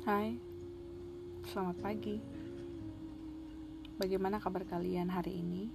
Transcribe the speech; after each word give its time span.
Hai, 0.00 0.32
selamat 1.44 1.76
pagi. 1.84 2.16
Bagaimana 4.00 4.40
kabar 4.40 4.64
kalian 4.64 5.12
hari 5.12 5.44
ini? 5.44 5.68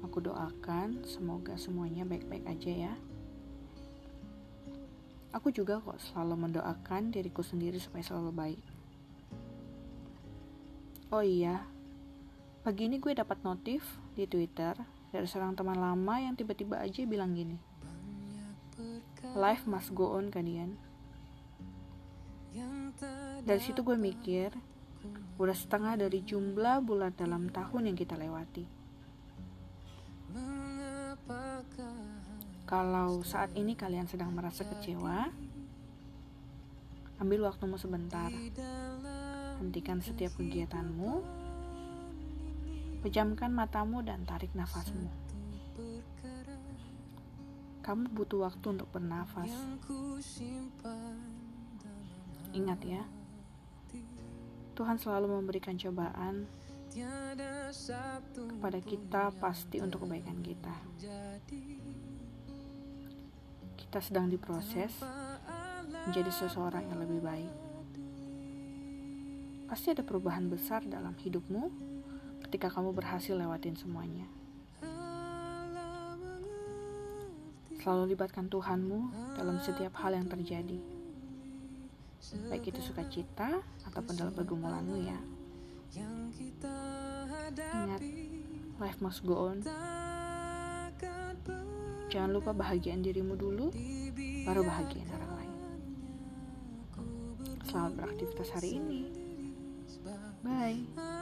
Aku 0.00 0.24
doakan 0.24 1.04
semoga 1.04 1.60
semuanya 1.60 2.08
baik-baik 2.08 2.40
aja 2.48 2.72
ya. 2.88 2.94
Aku 5.36 5.52
juga 5.52 5.76
kok 5.84 6.00
selalu 6.00 6.48
mendoakan 6.48 7.12
diriku 7.12 7.44
sendiri 7.44 7.76
supaya 7.76 8.00
selalu 8.00 8.32
baik. 8.32 8.62
Oh 11.12 11.20
iya, 11.20 11.68
pagi 12.64 12.88
ini 12.88 12.96
gue 12.96 13.12
dapat 13.12 13.44
notif 13.44 13.84
di 14.16 14.24
Twitter 14.24 14.72
dari 15.12 15.28
seorang 15.28 15.52
teman 15.52 15.76
lama 15.76 16.16
yang 16.16 16.32
tiba-tiba 16.32 16.80
aja 16.80 17.04
bilang 17.04 17.36
gini. 17.36 17.60
Life 19.36 19.68
must 19.68 19.92
go 19.92 20.16
on 20.16 20.32
kalian. 20.32 20.80
Dari 23.40 23.60
situ 23.60 23.80
gue 23.80 23.96
mikir, 23.96 24.52
udah 25.40 25.56
setengah 25.56 25.96
dari 25.96 26.20
jumlah 26.20 26.84
bulan 26.84 27.16
dalam 27.16 27.48
tahun 27.48 27.92
yang 27.92 27.96
kita 27.96 28.14
lewati. 28.20 28.64
Kalau 32.68 33.26
saat 33.26 33.50
ini 33.58 33.74
kalian 33.74 34.06
sedang 34.06 34.30
merasa 34.30 34.62
kecewa, 34.62 35.26
ambil 37.18 37.50
waktumu 37.50 37.76
sebentar. 37.76 38.30
Hentikan 39.58 40.00
setiap 40.00 40.38
kegiatanmu, 40.38 41.20
pejamkan 43.04 43.52
matamu 43.52 44.00
dan 44.00 44.24
tarik 44.24 44.54
nafasmu. 44.56 45.10
Kamu 47.80 48.12
butuh 48.12 48.46
waktu 48.46 48.66
untuk 48.76 48.88
bernafas. 48.92 49.50
Ingat 52.50 52.80
ya, 52.82 53.02
Tuhan 54.74 54.98
selalu 54.98 55.38
memberikan 55.38 55.78
cobaan 55.78 56.50
kepada 58.34 58.78
kita 58.82 59.30
pasti 59.38 59.78
untuk 59.78 60.02
kebaikan 60.02 60.42
kita. 60.42 60.74
Kita 63.78 63.98
sedang 64.02 64.26
diproses 64.26 64.98
menjadi 66.10 66.30
seseorang 66.34 66.90
yang 66.90 66.98
lebih 66.98 67.20
baik. 67.22 67.54
Pasti 69.70 69.94
ada 69.94 70.02
perubahan 70.02 70.50
besar 70.50 70.82
dalam 70.82 71.14
hidupmu 71.14 71.70
ketika 72.50 72.66
kamu 72.66 72.90
berhasil 72.90 73.38
lewatin 73.38 73.78
semuanya. 73.78 74.26
Selalu 77.78 78.18
libatkan 78.18 78.50
Tuhanmu 78.50 78.98
dalam 79.38 79.62
setiap 79.62 79.94
hal 80.02 80.18
yang 80.18 80.26
terjadi. 80.26 80.99
Baik 82.52 82.70
itu 82.70 82.80
sukacita 82.84 83.64
ataupun 83.88 84.14
dalam 84.14 84.36
pergumulanmu 84.36 84.96
ya. 85.08 85.18
Ingat, 87.56 88.00
life 88.78 88.98
must 89.00 89.24
go 89.24 89.50
on. 89.50 89.64
Jangan 92.10 92.30
lupa 92.30 92.50
bahagian 92.52 93.00
dirimu 93.00 93.34
dulu, 93.38 93.72
baru 94.44 94.62
bahagian 94.66 95.08
orang 95.10 95.32
lain. 95.40 95.54
Selamat 97.66 97.92
beraktivitas 97.98 98.50
hari 98.52 98.78
ini. 98.78 99.00
Bye. 100.42 101.19